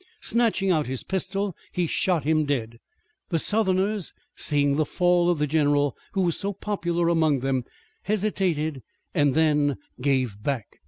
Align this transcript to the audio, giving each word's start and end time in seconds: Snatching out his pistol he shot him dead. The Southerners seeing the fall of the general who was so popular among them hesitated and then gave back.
Snatching 0.21 0.71
out 0.71 0.87
his 0.87 1.03
pistol 1.03 1.55
he 1.71 1.85
shot 1.85 2.23
him 2.23 2.43
dead. 2.43 2.79
The 3.29 3.37
Southerners 3.37 4.13
seeing 4.35 4.75
the 4.75 4.83
fall 4.87 5.29
of 5.29 5.37
the 5.37 5.45
general 5.45 5.95
who 6.13 6.21
was 6.21 6.35
so 6.35 6.53
popular 6.53 7.07
among 7.07 7.41
them 7.41 7.65
hesitated 8.01 8.81
and 9.13 9.35
then 9.35 9.77
gave 10.01 10.41
back. 10.41 10.65